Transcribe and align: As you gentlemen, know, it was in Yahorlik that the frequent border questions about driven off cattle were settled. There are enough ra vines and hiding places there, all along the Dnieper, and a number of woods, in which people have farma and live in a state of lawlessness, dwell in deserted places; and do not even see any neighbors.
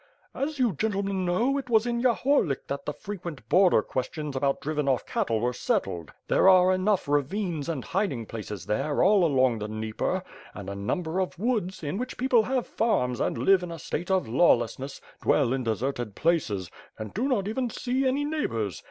As 0.33 0.57
you 0.57 0.73
gentlemen, 0.73 1.25
know, 1.27 1.59
it 1.59 1.69
was 1.69 1.85
in 1.85 2.01
Yahorlik 2.01 2.65
that 2.65 2.87
the 2.87 2.91
frequent 2.93 3.47
border 3.49 3.83
questions 3.83 4.35
about 4.35 4.59
driven 4.59 4.89
off 4.89 5.05
cattle 5.05 5.39
were 5.39 5.53
settled. 5.53 6.11
There 6.27 6.49
are 6.49 6.73
enough 6.73 7.07
ra 7.07 7.21
vines 7.21 7.69
and 7.69 7.85
hiding 7.85 8.25
places 8.25 8.65
there, 8.65 9.03
all 9.03 9.23
along 9.23 9.59
the 9.59 9.67
Dnieper, 9.67 10.23
and 10.55 10.71
a 10.71 10.75
number 10.75 11.19
of 11.19 11.37
woods, 11.37 11.83
in 11.83 11.99
which 11.99 12.17
people 12.17 12.41
have 12.41 12.67
farma 12.67 13.19
and 13.19 13.37
live 13.37 13.61
in 13.61 13.71
a 13.71 13.77
state 13.77 14.09
of 14.09 14.27
lawlessness, 14.27 15.01
dwell 15.21 15.53
in 15.53 15.63
deserted 15.63 16.15
places; 16.15 16.71
and 16.97 17.13
do 17.13 17.27
not 17.27 17.47
even 17.47 17.69
see 17.69 18.07
any 18.07 18.25
neighbors. 18.25 18.79